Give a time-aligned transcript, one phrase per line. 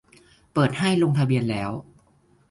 [0.53, 1.71] เปิดให้ลงทะเบียนแล้ว